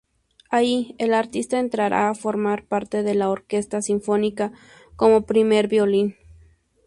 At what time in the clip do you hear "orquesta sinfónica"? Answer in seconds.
3.29-4.51